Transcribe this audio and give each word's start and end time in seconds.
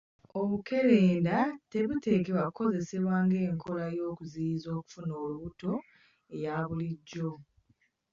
Obukerenda 0.39 1.37
tebuteekwa 1.71 2.41
kukozesebwa 2.47 3.15
ng'e 3.25 3.41
nkola 3.55 3.85
y'okuziyiza 3.97 4.69
okufuna 4.79 5.13
olubuto 5.23 5.71
eyaabulijjo. 6.33 7.29